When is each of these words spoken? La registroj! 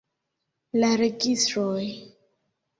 La 0.85 0.89
registroj! 1.03 1.87